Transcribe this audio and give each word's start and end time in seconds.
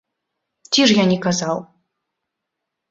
Ці 0.71 0.81
ж 0.93 0.97
я 1.01 1.05
не 1.11 1.17
казаў?! 1.27 1.57